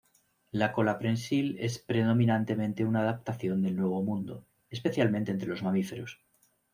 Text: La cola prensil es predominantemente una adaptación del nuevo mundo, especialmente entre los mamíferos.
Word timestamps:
La 0.49 0.71
cola 0.73 0.97
prensil 0.97 1.57
es 1.59 1.77
predominantemente 1.77 2.85
una 2.85 3.01
adaptación 3.01 3.61
del 3.61 3.75
nuevo 3.75 4.01
mundo, 4.01 4.47
especialmente 4.71 5.29
entre 5.29 5.47
los 5.49 5.61
mamíferos. 5.61 6.19